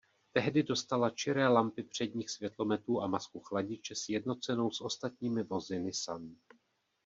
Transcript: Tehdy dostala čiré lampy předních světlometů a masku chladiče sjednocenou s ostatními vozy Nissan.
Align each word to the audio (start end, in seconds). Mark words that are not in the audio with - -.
Tehdy 0.33 0.63
dostala 0.63 1.09
čiré 1.09 1.47
lampy 1.47 1.83
předních 1.83 2.29
světlometů 2.29 3.01
a 3.01 3.07
masku 3.07 3.39
chladiče 3.39 3.95
sjednocenou 3.95 4.71
s 4.71 4.81
ostatními 4.81 5.43
vozy 5.43 5.79
Nissan. 5.79 6.35